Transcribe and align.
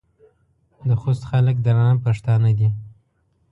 د 0.87 0.89
خوست 1.01 1.23
خلک 1.31 1.55
درانه 1.65 1.97
پښتانه 2.05 2.49
دي. 2.57 2.69